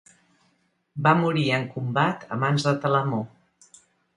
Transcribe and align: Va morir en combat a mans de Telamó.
Va 1.07 1.13
morir 1.19 1.45
en 1.57 1.67
combat 1.75 2.27
a 2.37 2.41
mans 2.45 2.69
de 2.69 2.77
Telamó. 2.87 3.21